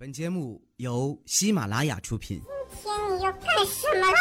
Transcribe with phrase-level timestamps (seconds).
[0.00, 2.40] 本节目由喜马拉雅出品。
[2.72, 4.16] 今天你要干什么啦？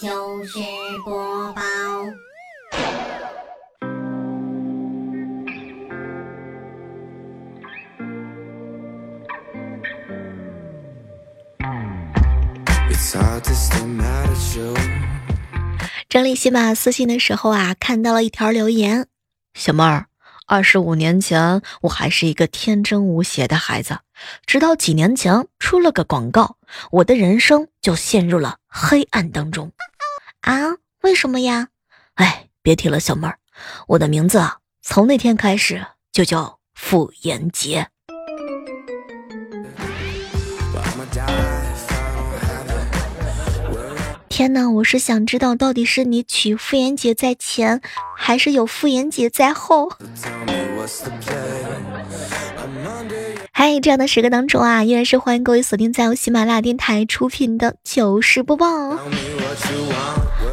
[0.00, 0.60] 就是
[1.04, 1.60] 播报。
[16.08, 19.08] 整理喜马私信的时候啊，看到了一条留言：
[19.54, 20.06] 小妹儿，
[20.48, 23.98] 二十五年前我还是一个天真无邪的孩子，
[24.46, 26.56] 直到几年前出了个广告，
[26.90, 29.70] 我的人生就陷入了黑暗当中。
[30.40, 30.78] 啊？
[31.02, 31.68] 为什么呀？
[32.14, 33.38] 哎，别提了，小妹儿，
[33.88, 37.90] 我的名字啊，从那天开始就叫傅延杰。
[44.38, 47.80] 天哪，我是想知道，到底是你娶傅炎洁在前，
[48.16, 49.90] 还是有傅炎洁在后？
[53.60, 58.96] 嗨，这样的时刻当中啊，依然是欢迎各位锁定在由喜马拉雅电台出品的糗事播报。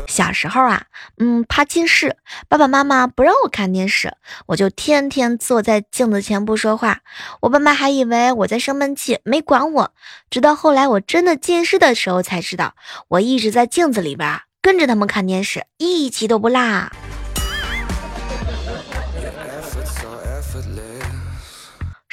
[0.08, 0.86] 小时候啊，
[1.20, 2.18] 嗯，怕近视，
[2.50, 4.12] 爸爸妈妈不让我看电视，
[4.48, 7.02] 我就天天坐在镜子前不说话。
[7.42, 9.94] 我爸妈还以为我在生闷气，没管我。
[10.32, 12.74] 直到后来我真的近视的时候，才知道
[13.10, 16.90] 我一直在镜子里边跟着他们看电视，一集都不落。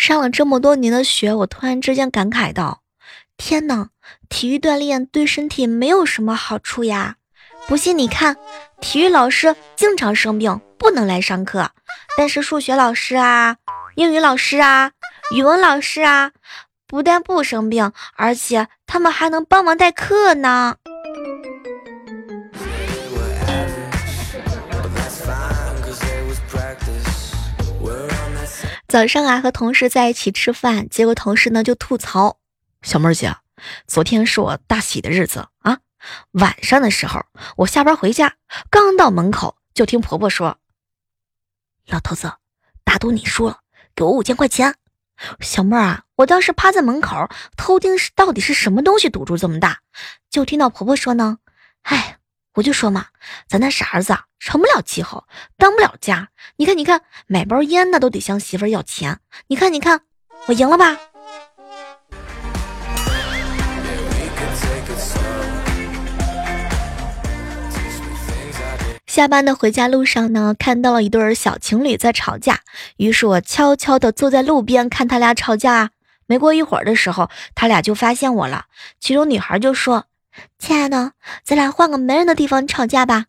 [0.02, 2.82] 上了这么多年的学，我突然之间感慨道
[3.38, 3.90] ：“天哪，
[4.28, 7.14] 体育锻炼对身体没有什么好处呀！”
[7.68, 8.36] 不信你看，
[8.80, 11.70] 体育老师经常生病，不能来上课。
[12.18, 13.58] 但是数学老师啊、
[13.94, 14.90] 英语老师啊、
[15.30, 16.32] 语文老师啊，
[16.88, 20.78] 不但不生病，而且他们还能帮忙代课呢。
[28.92, 32.36] 早上啊，和同事在一起吃饭，结果同事呢就吐槽
[32.84, 33.34] ：“小妹儿姐，
[33.86, 35.78] 昨天是我大喜的日子啊。”
[36.32, 37.24] 晚上的时候，
[37.56, 38.36] 我下班回家，
[38.68, 40.58] 刚到门口，就听婆婆说
[41.88, 42.34] ：“老头子，
[42.84, 43.60] 打赌你输了，
[43.94, 44.74] 给我五千块钱。”
[45.40, 49.80] 小妹儿啊，我当时趴在门口偷听，是到底是什么东西堵住这么大？
[50.28, 51.38] 就听到婆婆说呢
[51.84, 52.18] ：“哎，
[52.54, 53.06] 我就说嘛，
[53.48, 55.24] 咱那傻儿子啊，成不了气候，
[55.56, 56.28] 当不了家。
[56.56, 59.20] 你看，你看，买包烟那都得向媳妇要钱。
[59.46, 60.02] 你看，你看，
[60.46, 60.98] 我赢了吧？”
[69.06, 72.60] 下班的回家路上呢，看到了一对小情侣在吵架，
[72.96, 75.90] 于是我悄悄地坐在路边看他俩吵架。
[76.26, 78.66] 没过一会儿的时候，他俩就发现我了。
[79.00, 80.06] 其中女孩就说
[80.58, 81.12] ：“亲爱的，
[81.44, 83.26] 咱俩换个没人的地方吵架吧。”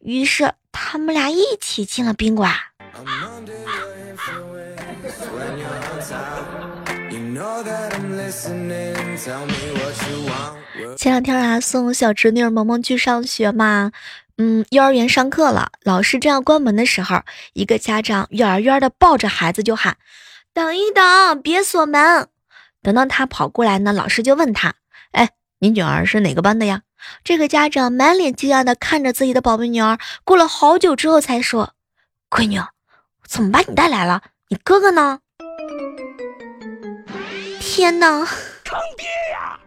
[0.00, 2.52] 于是他们俩一起进了宾馆。
[10.96, 13.92] 前两天啊，送小侄女萌萌去上学嘛。
[14.36, 17.22] 嗯，幼儿园上课了，老师正要关门的时候，
[17.52, 19.96] 一个家长远远的抱着孩子就喊
[20.54, 22.28] ：“等一等，别锁门。”
[22.82, 24.74] 等到他跑过来呢，老师就问他
[25.10, 26.82] ：“哎，你女儿是哪个班的呀？”
[27.22, 31.74] 这个家长满脸惊讶的看着自己的宝贝女儿，过了好久之后才说
[32.28, 32.60] ：“闺女，
[33.26, 34.22] 怎么把你带来了？
[34.48, 35.20] 你哥哥呢？”
[37.60, 38.26] 天哪！
[38.64, 39.60] 坑爹呀！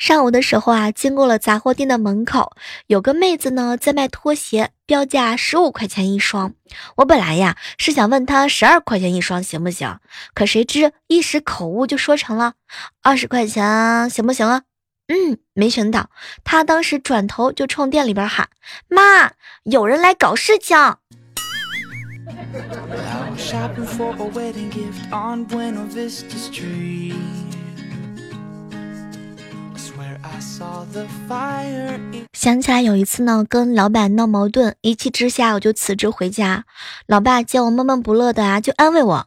[0.00, 2.52] 上午的时候啊，经过了杂货店的门口，
[2.86, 6.54] 有个妹子呢在卖拖鞋，标价十五块钱一双。
[6.96, 9.98] 我本来呀是想问她十二块钱一双行不行，
[10.32, 12.54] 可谁知一时口误就说成了
[13.02, 14.62] 二十块钱，行不行啊？
[15.08, 16.08] 嗯，没想到
[16.44, 18.48] 她当时转头就冲店里边喊
[18.88, 19.32] ：“妈，
[19.64, 20.78] 有人来搞事情！”
[32.32, 36.64] 想起来有一次呢，跟老板闹矛盾，一气之下我就辞职回家。
[37.06, 39.26] 老爸见我闷闷不乐的啊，就安慰我：“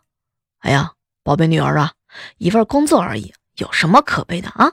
[0.61, 1.94] 哎呀，宝贝女儿啊，
[2.38, 4.71] 一份工作而已，有什么可悲的啊？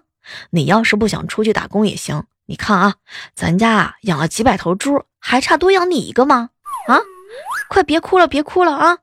[0.50, 2.24] 你要是不想出去打工也行。
[2.46, 2.94] 你看啊，
[3.34, 6.50] 咱家啊养了几百头猪，还差多养你一个吗？
[6.88, 6.98] 啊，
[7.68, 8.98] 快别哭了，别哭了啊！”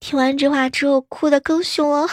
[0.00, 2.08] 听完这话之后，哭得更凶了。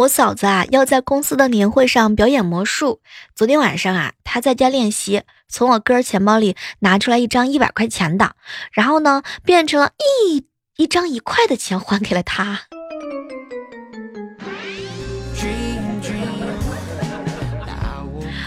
[0.00, 3.00] 我嫂子啊，要在公司的年会上表演魔术。
[3.34, 8.34] 昨天晚上啊，她在家练习，从我哥钱包里拿出来一张一百块钱的，
[8.72, 9.90] 然后呢，变成了
[10.24, 12.60] 一一张一块的钱还给了他。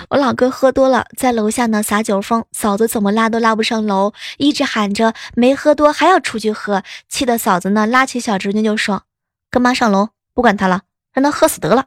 [0.10, 9.04] 我老哥喝多了，在楼下呢撒酒疯，嫂子怎么拉都拉不上楼，一直喊着没喝多还要出去喝，气得嫂子呢拉起小侄女就说
[9.52, 10.10] ：“干妈上楼？
[10.34, 10.82] 不管他了，
[11.14, 11.86] 让他喝死得了。”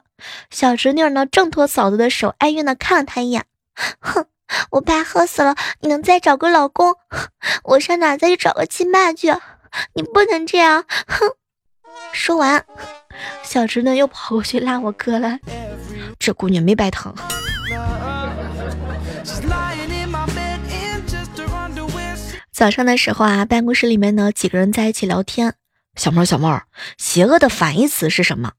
[0.49, 3.45] 小侄女呢挣脱嫂子的手，哀怨的看了他一眼，
[3.99, 4.25] 哼，
[4.71, 6.95] 我爸喝死了，你能再找个老公？
[7.63, 9.27] 我上哪再去找个亲爸去？
[9.93, 11.29] 你不能这样，哼！
[12.13, 12.63] 说完，
[13.43, 15.37] 小侄女又跑过去拉我哥了，
[16.17, 17.13] 这姑娘没白疼。
[22.51, 25.53] 早上的时候啊，办公室里面呢几个人在一起聊天。
[25.95, 26.65] 小妹儿，小妹儿，
[26.97, 28.53] 邪恶的反义词是什么？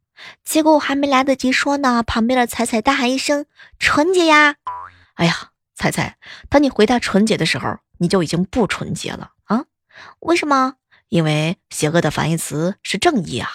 [0.44, 3.46] 结果我还没来得及说呢，旁边的彩彩大喊一声
[3.78, 4.56] ：“纯洁呀！”
[5.14, 6.16] 哎呀，彩彩，
[6.48, 9.64] 当你回答纯洁的时候，你就已经不纯洁了啊？
[10.20, 10.74] 为什么？
[11.08, 13.48] 因为邪恶的反义词是正义啊。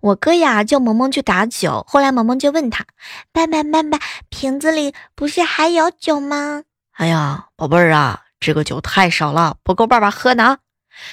[0.00, 2.86] 我哥呀叫萌萌去打酒，后来萌萌就问他
[3.30, 4.00] ：“爸爸爸爸，
[4.30, 6.64] 瓶子里不是还有酒吗？”
[6.98, 10.58] 哎呀，宝贝儿啊，这个酒太少了，不够爸爸喝呢。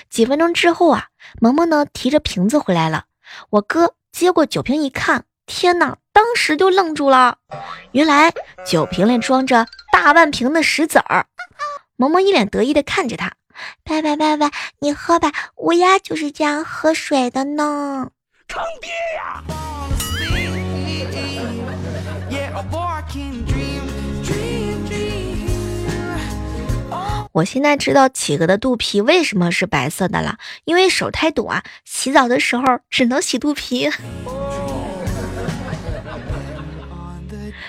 [0.09, 1.09] 几分钟之后啊，
[1.39, 3.05] 萌萌呢提着瓶子回来了。
[3.51, 7.37] 我哥接过酒瓶一看，天哪，当时就愣住了。
[7.91, 8.33] 原来
[8.65, 11.27] 酒瓶里装着大半瓶的石子儿。
[11.95, 13.33] 萌萌一脸得意的看着他
[13.85, 14.49] ：“爸爸爸爸，
[14.79, 18.09] 你喝吧，乌鸦就是这样喝水的呢。”
[18.49, 19.43] 坑爹呀！
[27.39, 33.89] 我现在知道企鹅的肚皮为什么是白色的了，因为手太短，洗澡的时候只能洗肚皮。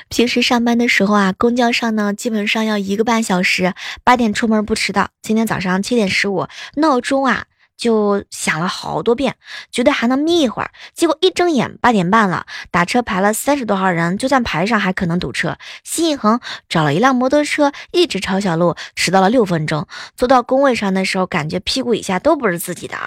[0.08, 5.10] 平时上班的时候啊，公交上呢，基本上要一个半小时，八点出门不迟到。
[5.22, 7.44] 今天早上七点十五，闹钟啊。
[7.80, 9.36] 就想了好多遍，
[9.72, 15.56] 觉得还能眯一会儿，结果一睁眼八点半了，打车排了三十多号人，就算排上还可能堵车。
[15.82, 16.38] 心一横，
[16.68, 19.88] 找了一辆摩托车，一直抄小路，迟到了六分钟。
[20.14, 22.98] 坐到工位上的时候，感觉屁股以下都不是自己的。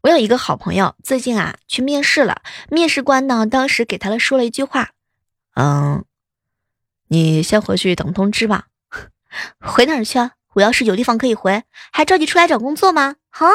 [0.00, 4.90] 我有一个好朋友，最近啊去面试了，面试官呢当时给他了说了一句话，
[5.54, 6.04] 嗯，
[7.06, 8.66] 你先回去等通知吧。
[9.60, 10.32] 回哪儿去啊？
[10.54, 11.62] 我要是有地方可以回，
[11.92, 13.16] 还着急出来找工作吗？
[13.30, 13.46] 哈？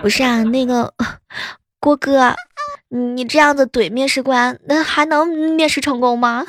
[0.00, 0.94] 不是啊，那个
[1.80, 2.34] 郭哥，
[2.88, 6.44] 你这样子怼面试官，那还能面试成功吗？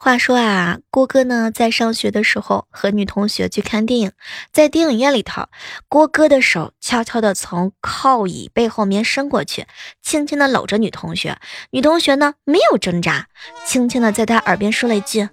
[0.00, 4.12] 话说啊，郭哥呢在上学的时候和女同学去看电影，
[4.52, 5.48] 在电影院里头，
[5.88, 9.66] 郭哥的手悄悄的从靠椅背后面伸过去，
[10.00, 11.38] 轻轻的搂着女同学。
[11.70, 13.26] 女同学呢没有挣扎，
[13.66, 15.28] 轻轻的在他耳边说了一句：“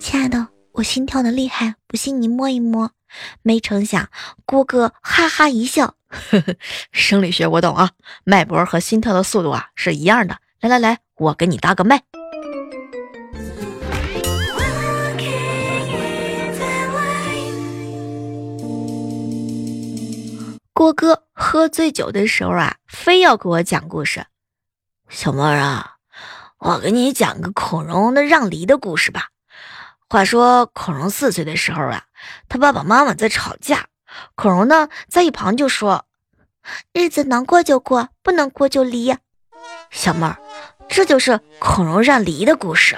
[0.00, 2.90] 亲爱的，我心跳的厉害，不信你摸一摸。”
[3.42, 4.10] 没成想，
[4.44, 6.56] 郭哥哈哈一笑：“呵呵，
[6.90, 7.92] 生理学我懂啊，
[8.24, 10.36] 脉搏和心跳的速度啊是一样的。
[10.60, 12.02] 来来来，我给你搭个脉。”
[20.78, 24.26] 郭哥喝醉酒的时候啊，非要给我讲故事。
[25.08, 25.96] 小妹儿啊，
[26.58, 29.30] 我给你讲个孔融的让梨的故事吧。
[30.08, 32.04] 话说孔融四岁的时候啊，
[32.48, 33.88] 他爸爸妈妈在吵架，
[34.36, 36.04] 孔融呢在一旁就说
[36.94, 39.16] ：“日子能过就过，不能过就离。”
[39.90, 40.38] 小妹儿，
[40.88, 42.96] 这就是孔融让梨的故事。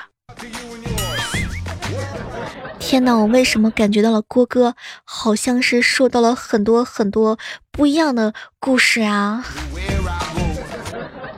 [2.90, 7.38] 天呐，我为什么感觉到了郭哥好像是受到了很多很多
[7.70, 9.44] 不一样的故事啊？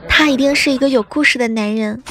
[0.09, 2.01] 他一定是一个有故事的男人。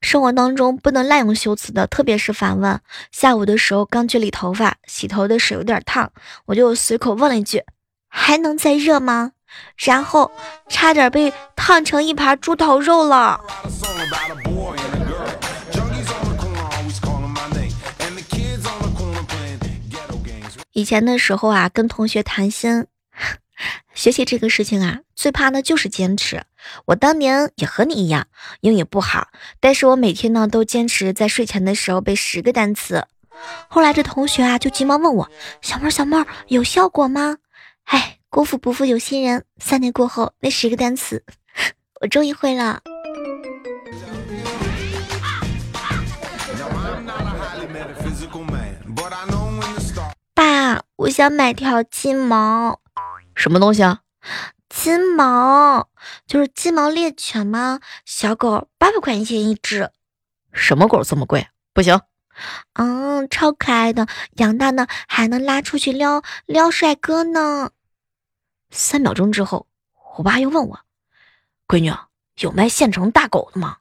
[0.00, 2.80] 生活当中不能滥用修辞的，特别是反问。
[3.12, 6.10] 下午的时候刚去理头发，洗头的水有点烫，
[6.46, 7.62] 我就随口问了一句
[8.08, 9.32] ：“还能再热吗？”
[9.76, 10.30] 然后
[10.68, 13.40] 差点被烫成一盘猪头肉了。
[20.72, 22.86] 以前的时候啊，跟同学谈心，
[23.94, 26.42] 学习这个事情啊，最怕的就是坚持。
[26.86, 28.26] 我当年也和你一样，
[28.60, 29.28] 英语不好，
[29.60, 33.06] 但是我每天呢都坚持在睡前的时候背十个单词。
[33.68, 35.30] 后来这同学啊就急忙问我
[35.62, 37.36] ：“小妹儿，小妹儿，有效果吗？”
[37.86, 38.13] 哎。
[38.34, 41.24] 辜负不负有心人，三年过后，那十个单词，
[42.00, 42.82] 我终于会了。
[50.34, 52.80] 爸，我想买条金毛。
[53.36, 54.00] 什么东西啊？
[54.68, 55.88] 金毛，
[56.26, 57.78] 就是金毛猎犬吗？
[58.04, 59.92] 小狗八百块钱一只。
[60.52, 61.46] 什么狗这么贵？
[61.72, 62.00] 不行。
[62.72, 67.70] 嗯，超可爱的，养大呢还能拉出去撩撩帅哥呢。
[68.76, 69.68] 三秒钟之后，
[70.16, 70.80] 我爸又问我
[71.68, 71.92] ：“闺女，
[72.40, 73.76] 有卖现成大狗的吗？”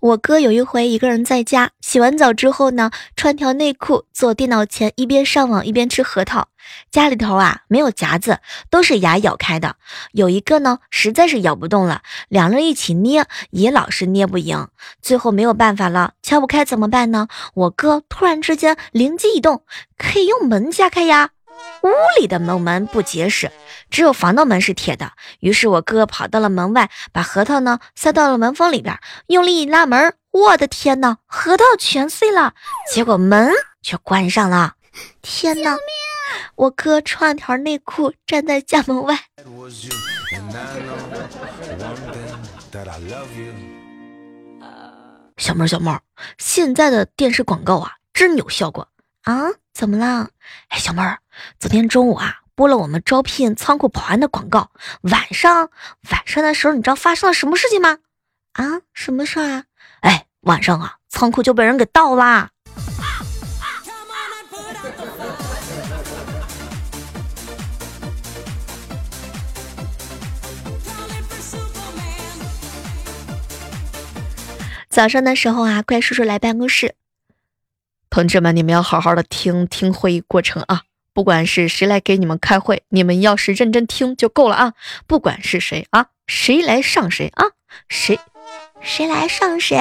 [0.00, 6.48] 我哥有一回一个人在家洗完澡之后呢，穿条内裤坐电脑前，一边上网一边吃核桃。
[6.90, 9.76] 家里头啊没有夹子，都是牙咬开的。
[10.10, 14.66] 有一个呢实在是咬不动了，两人一起捏也老是捏不赢，
[15.00, 17.28] 最后没有办法了，敲不开怎么办呢？
[17.54, 19.62] 我哥突然之间灵机一动，
[19.96, 21.30] 可以用门夹开呀。
[21.82, 23.50] 屋里的门门不结实，
[23.90, 25.12] 只有防盗门是铁的。
[25.40, 32.54] 于是我哥跑到了门外，把核桃呢塞到了门缝里边，用力一拉门，我的天哪，核桃全碎了，
[32.90, 34.74] 结果门却关上了。
[35.20, 35.76] 天哪！
[36.56, 39.18] 我哥穿条内裤站在家门外。
[45.36, 46.00] 小妹儿，小妹儿，
[46.38, 48.88] 现在的电视广告啊，真有效果
[49.24, 49.48] 啊！
[49.72, 50.28] 怎么了？
[50.68, 51.18] 哎，小妹儿，
[51.58, 54.70] 昨天中午啊，播了我们招聘仓库保安的广告。
[55.02, 55.70] 晚上，
[56.10, 57.98] 晚上的时候，你知道发生了什么事情吗？
[58.52, 59.64] 啊，什么事儿啊？
[60.00, 62.50] 哎，晚上啊，仓库就被人给盗啦。
[74.90, 76.94] 早上的时候啊，怪叔叔来办公室。
[78.14, 80.82] 同志们，你们要好好的听听会议过程啊！
[81.12, 84.72] 不管是谁来给你们开会，你们要是认真听就够了啊！
[85.08, 87.46] 不管是谁啊，谁来上谁啊？
[87.88, 88.20] 谁
[88.80, 89.76] 谁来上谁？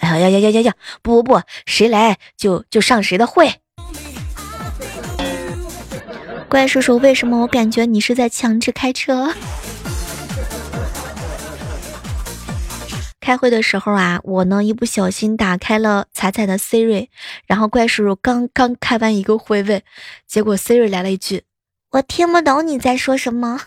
[0.00, 0.74] 哎呀呀呀呀呀！
[1.00, 3.54] 不不不，谁来就就上谁的会。
[6.50, 9.32] 怪叔叔，为什么我感觉你是在强制开车？
[13.26, 17.08] 开会的时候啊，我呢一不小心打开了彩彩的 Siri，
[17.48, 19.82] 然后怪叔叔刚刚开完一个会位，
[20.28, 21.42] 结果 Siri 来了一句
[21.90, 23.62] ：“我听不懂你在说什么。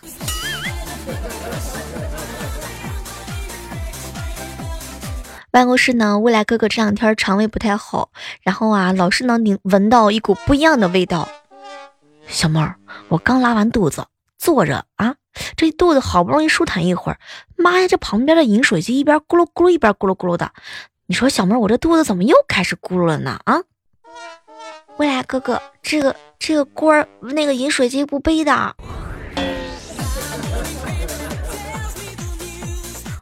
[5.52, 8.08] 办公室呢，未来哥哥这两天肠胃不太好，
[8.40, 11.28] 然后啊，老是能闻闻到一股不一样的味道。
[12.26, 12.76] 小妹儿，
[13.08, 14.06] 我刚拉完肚子，
[14.38, 15.16] 坐着啊。
[15.56, 17.18] 这肚子好不容易舒坦一会儿，
[17.56, 20.52] 妈呀，这旁边的饮水机一边咕噜咕噜一边咕噜咕噜的。
[21.06, 23.40] 你说小妹，我这肚子怎么又开始咕噜了呢？
[23.44, 23.60] 啊，
[24.96, 28.76] 未来哥哥，这个这个锅儿那个饮水机不背的。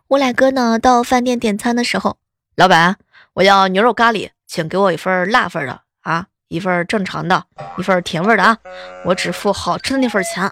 [0.08, 2.16] 未来哥呢，到饭店点餐的时候，
[2.56, 2.96] 老板，
[3.34, 7.44] 我要牛肉咖喱，请给我一份辣份的啊，一份正常的，
[7.76, 8.58] 一份甜味的啊，
[9.04, 10.50] 我只付好吃的那份钱。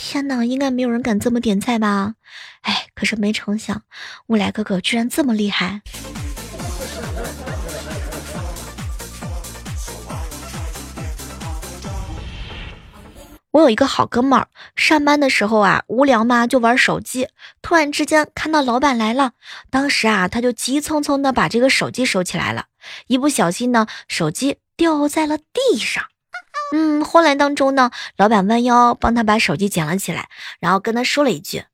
[0.00, 2.14] 天哪，应该没有人敢这么点菜吧？
[2.62, 3.82] 哎，可是没成想，
[4.28, 5.82] 未来哥哥居然这么厉害。
[13.50, 17.28] 我有一个好哥们儿，上班的时候啊，无聊嘛就玩手机，
[17.60, 19.32] 突然之间看到老板来了，
[19.68, 22.66] 当时啊他就急匆匆的把这个手机收起来了，
[23.08, 26.04] 一不小心呢，手机掉在了地上。
[26.72, 30.28] 嗯，慌乱当中呢，老板弯腰帮他把手机捡了起来，
[30.60, 31.64] 然后跟他说了一句：“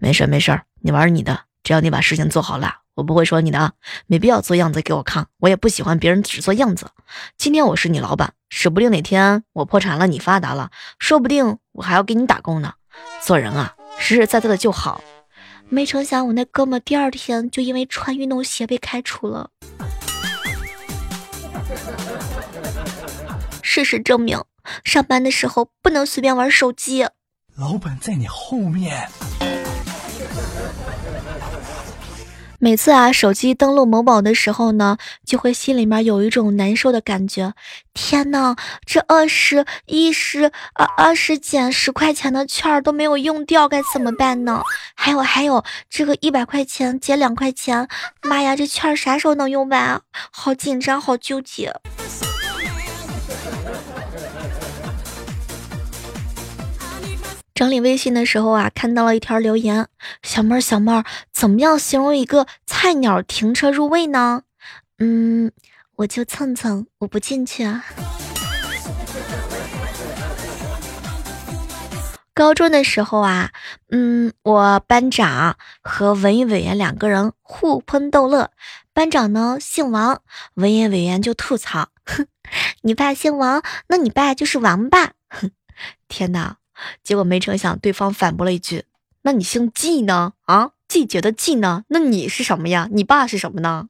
[0.00, 3.72] 没事没事，你玩你的，只要你把事情做好了，我不会说你的啊，
[4.06, 6.90] 没必要做样子给我看，我也不喜欢别人只做样子。
[7.38, 12.74] 今天我是你老板，指不定哪天我破产了，你发达了，说不定我还要给你打工呢。
[13.22, 15.00] 做人啊，实实在在的就好。
[15.68, 19.50] 没成想，我那哥们第二天就因为穿运动鞋被开除了。”
[23.74, 24.40] 事实证明，
[24.84, 27.04] 上班的时候不能随便玩手机。
[27.56, 29.08] 老板在你后面。
[32.60, 37.52] 每次啊，手机登录某宝的时候呢，就会心里面有一种难受的感觉。
[37.92, 38.54] 天呐，
[38.86, 44.62] 这二十一十二二十减十块钱的券都没有用掉，该怎么办呢？
[44.94, 47.88] 还有还有，这个一百块钱减两块钱，
[48.22, 50.02] 妈呀，这券啥时候能用完啊？
[50.30, 51.74] 好紧张，好纠结。
[57.54, 59.86] 整理微信的时候啊，看到了一条留言
[60.24, 64.42] ：“小妹儿，小妹儿，怎么样形容一个菜鸟停车入位呢？”
[64.98, 65.52] 嗯，
[65.94, 67.84] 我就蹭蹭，我不进去啊。
[72.34, 73.52] 高中的时候啊，
[73.90, 78.50] 嗯，我班长和文艺委员两个人互喷逗乐，
[78.92, 80.22] 班长呢姓王，
[80.54, 82.26] 文艺委员就吐槽：“哼，
[82.82, 85.52] 你爸姓王，那你爸就是王八。”哼，
[86.08, 86.56] 天哪！
[87.02, 88.84] 结果没成想，对方反驳了一句
[89.22, 90.32] ：“那你姓季呢？
[90.46, 91.84] 啊，季节的季呢？
[91.88, 92.88] 那你是什么呀？
[92.92, 93.88] 你爸是什么呢？”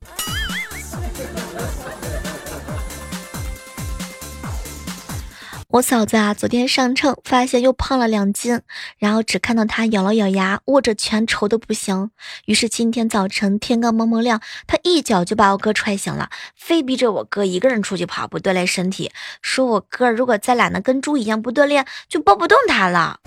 [5.74, 8.60] 我嫂子啊，昨天上秤发现又胖了两斤，
[8.96, 12.12] 然后只看到她咬了咬牙，握着拳愁的不行。
[12.44, 19.10] 于是今天早晨天刚蒙蒙亮，她一脚就把我哥踹醒了，非逼着我哥一个人出去跑步锻炼身体，
[19.42, 23.18] 说我哥如果再懒得跟猪一样不锻炼，就抱不动他了。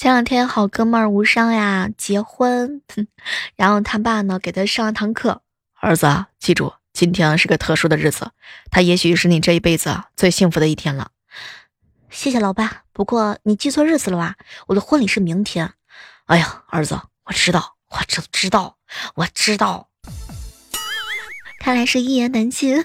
[0.00, 2.80] 前两天好哥们儿无伤呀结婚，
[3.54, 5.42] 然后他爸呢给他上了堂课。
[5.78, 8.30] 儿子，记住，今天是个特殊的日子，
[8.70, 11.10] 他也许是你这一辈子最幸福的一天了。
[12.08, 14.36] 谢谢老爸，不过你记错日子了吧？
[14.68, 15.74] 我的婚礼是明天。
[16.24, 18.78] 哎呀，儿子，我知道，我知知道，
[19.16, 19.90] 我知道。
[21.60, 22.82] 看来是一言难尽。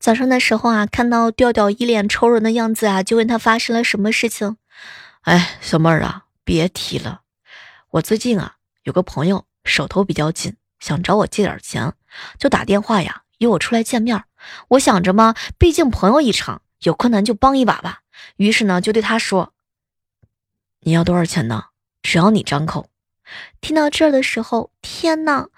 [0.00, 4.56] 早上的时候啊，看到调调一脸愁容的样子啊，就问他发生了什么事情。
[5.20, 7.20] 哎，小妹儿啊，别提了，
[7.90, 11.92] 我最近啊有个朋友手头比较紧，想找我借点钱，
[12.38, 14.24] 就打电话呀约我出来见面。
[14.68, 18.00] 我想着嘛，毕竟朋友一场，有困难就帮一把吧。
[18.36, 19.52] 于是呢，就对他说
[20.80, 21.66] ：“你要多少钱呢？
[22.02, 22.88] 只要你张口。”
[23.60, 25.48] 听到这儿的时候，天呐，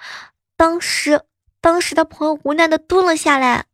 [0.56, 1.22] 当时
[1.60, 3.66] 当时他朋友无奈的蹲了下来。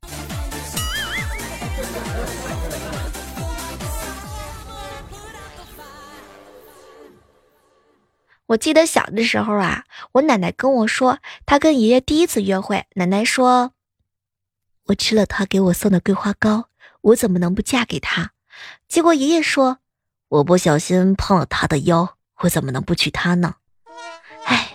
[8.49, 13.73] 我记得小的时候啊，我奶奶跟我说，她跟爷爷第一次约会，奶奶说
[14.89, 16.71] ：“我吃了他给我送的桂花糕，
[17.03, 18.33] 我怎么能不嫁给他？”
[18.89, 19.81] 结果爷爷说
[20.29, 23.57] ：“我不小心碰了他的腰，我怎么能不娶她呢？”
[24.45, 24.71] 哎，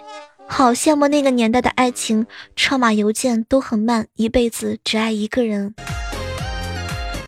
[0.48, 5.74] 好羡慕那个年代的爱情，车马邮件都很慢，一辈子只爱一个人。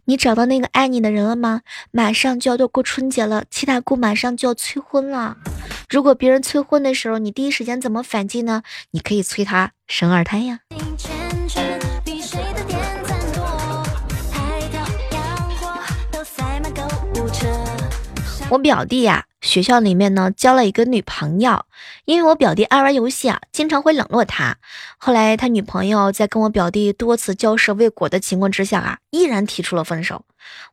[0.07, 1.61] 你找到那个爱你的人了吗？
[1.89, 5.35] 马上就要过春节了，七大姑马上就要催婚了。
[5.89, 8.61] 如果别人催婚的时候，你第一时间怎么反击呢？
[8.91, 10.59] 你可以催他生二胎呀。
[18.49, 21.65] 我表弟呀，学校里面呢交了一个女朋友，
[22.05, 24.57] 因为我表弟爱玩游戏啊，经常会冷落他。
[24.97, 30.25] 后来他女朋友在跟我表弟多次交涉未果的情况之下啊，依然提出了分手。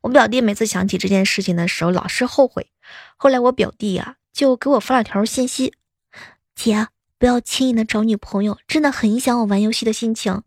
[0.03, 2.68] 我表弟每次想起这件事情的时候，老是后悔。
[3.16, 5.75] 后来我表弟呀，就给我发了条信息
[6.55, 10.42] ：“姐，不要轻易的找女朋友，真的很影响我玩游戏的心情。”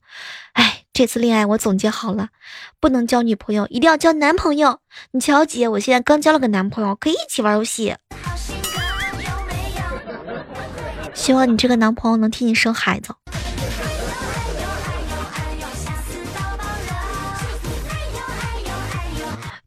[0.53, 0.81] 哎。
[0.95, 2.29] 这次恋爱我总结好了，
[2.79, 4.79] 不能交女朋友，一定要交男朋友。
[5.11, 7.93] 你瞧姐，我现在刚交了个男朋友，可以一起玩游戏。
[11.25, 13.15] 希望你这个男朋友能替你生孩子。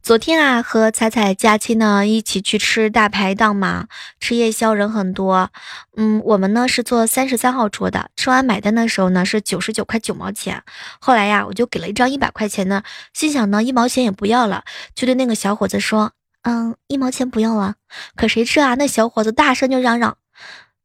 [0.01, 3.87] 昨天啊，和彩彩假期呢一起去吃大排档嘛，
[4.21, 5.51] 吃夜宵人很多。
[5.97, 10.63] 嗯，我们呢是坐三十三号桌的，吃完买单的时候呢是九十九块九毛钱。
[11.01, 14.63] 后来呀，我就给了一张一百块钱的，心想呢一毛钱也不要了，
[14.95, 17.75] 就对那个小伙子说：“嗯，一毛钱不要了。”
[18.15, 20.15] 可谁知啊，那小伙子大声就嚷嚷：“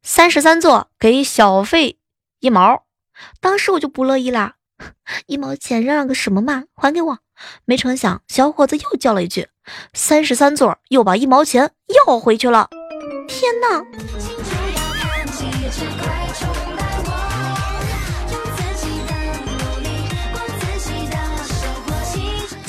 [0.04, 1.98] 三十三座给小费
[2.38, 2.84] 一毛！”
[3.40, 4.56] 当时我就不乐意啦，
[5.26, 7.18] 一毛钱嚷嚷个什么嘛，还给我！
[7.64, 9.48] 没成想，小伙子又叫了一句
[9.94, 11.72] ：“三十三座”，又把一毛钱
[12.06, 12.68] 要回去了。
[13.26, 13.82] 天哪！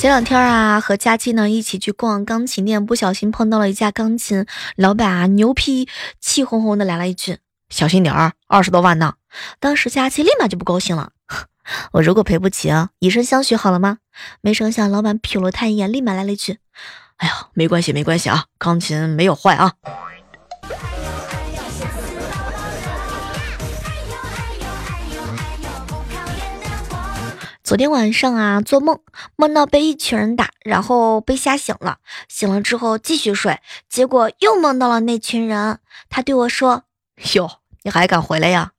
[0.06, 5.90] 前两天啊，和佳期呢一起去逛钢琴店，不小心碰到了一架钢琴，老板啊牛批，
[6.22, 7.40] 气哄哄的来了一句
[7.74, 9.16] ：“小心点儿，二十多万呢。”
[9.60, 11.10] 当时佳期立马就不高兴了。
[11.94, 13.98] 我如果赔不起啊，以身相许好了吗？
[14.42, 16.60] 没成想，老板瞟了他一眼，立马来了一句
[17.18, 19.74] ：“哎呀，没关系，没关系啊，钢琴没有坏啊。”
[27.66, 29.00] 昨天晚上啊，做梦
[29.36, 31.98] 梦到被一群人打，然后被吓醒了。
[32.30, 35.80] 醒了之后继续睡，结果又梦到了那群人。
[36.08, 36.84] 他对我说
[37.34, 37.50] ：“哟，
[37.82, 38.74] 你还敢回来呀？”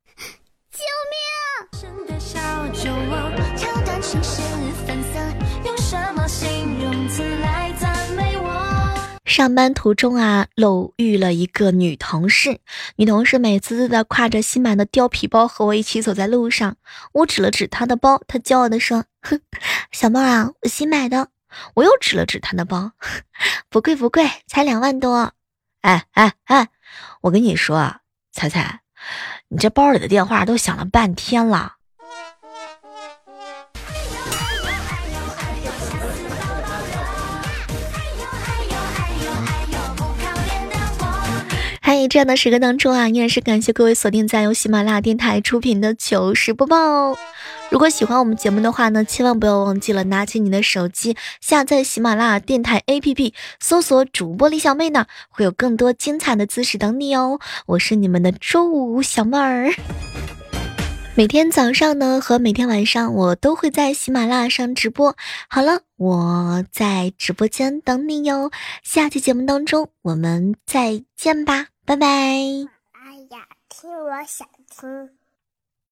[9.37, 12.61] 上班途中啊，偶遇了一个女同事。
[12.97, 16.79] 女同事美滋滋的挎着新买的貂皮包和我一起走在路上。
[17.13, 19.43] 我指了指她的包，她骄傲的说：“哼，
[19.93, 21.29] 小妹啊，我新买的。”
[21.77, 22.93] 我又指了指她的包，
[23.69, 25.35] 不贵不贵，才两万多。
[25.83, 26.69] 哎哎哎，
[27.21, 28.01] 我跟你说啊，
[28.33, 28.81] 彩彩，
[29.49, 31.75] 你这包里的电话都响了半天了。
[41.87, 47.17] 嗨，这样的时刻当中啊，依然是感谢各位锁定在由喜马拉雅电台出品的糗事播报哦。
[47.71, 57.39] 如果喜欢我们节目的话呢，千万不要忘记了拿起你的手机下载喜马拉雅电台 APP，搜索主播李小妹呢，会有更多精彩的姿势等你哦。
[57.67, 59.73] 我是你们的周五小妹儿。
[61.15, 65.15] 每天早上呢和每天晚上我都会在喜马拉雅上直播。
[65.49, 68.51] 好了，我在直播间等你哟。
[68.83, 72.07] 下期节目当中我们再见吧，拜拜。
[72.07, 75.16] 哎呀，听我想听。